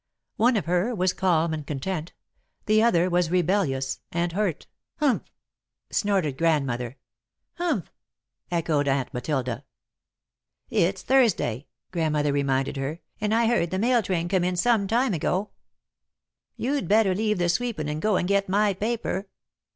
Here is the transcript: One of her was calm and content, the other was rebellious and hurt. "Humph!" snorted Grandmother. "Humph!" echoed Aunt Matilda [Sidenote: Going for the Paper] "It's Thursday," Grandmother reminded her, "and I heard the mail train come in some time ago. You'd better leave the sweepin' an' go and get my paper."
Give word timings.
One 0.37 0.57
of 0.57 0.65
her 0.65 0.95
was 0.95 1.13
calm 1.13 1.53
and 1.53 1.63
content, 1.67 2.11
the 2.65 2.81
other 2.81 3.07
was 3.07 3.29
rebellious 3.29 3.99
and 4.11 4.31
hurt. 4.31 4.65
"Humph!" 4.95 5.31
snorted 5.91 6.39
Grandmother. 6.39 6.97
"Humph!" 7.59 7.91
echoed 8.49 8.87
Aunt 8.87 9.13
Matilda 9.13 9.63
[Sidenote: 9.63 9.65
Going 9.77 9.91
for 9.91 10.73
the 10.73 10.75
Paper] 10.81 10.89
"It's 10.89 11.01
Thursday," 11.03 11.67
Grandmother 11.91 12.33
reminded 12.33 12.77
her, 12.77 12.99
"and 13.21 13.31
I 13.31 13.45
heard 13.45 13.69
the 13.69 13.77
mail 13.77 14.01
train 14.01 14.27
come 14.27 14.43
in 14.43 14.55
some 14.55 14.87
time 14.87 15.13
ago. 15.13 15.51
You'd 16.57 16.87
better 16.87 17.13
leave 17.13 17.37
the 17.37 17.47
sweepin' 17.47 17.87
an' 17.87 17.99
go 17.99 18.15
and 18.15 18.27
get 18.27 18.49
my 18.49 18.73
paper." 18.73 19.27